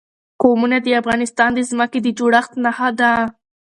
قومونه 0.41 0.77
د 0.81 0.87
افغانستان 1.01 1.49
د 1.53 1.59
ځمکې 1.69 1.99
د 2.03 2.07
جوړښت 2.17 2.51
نښه 2.63 2.89
ده. 2.99 3.11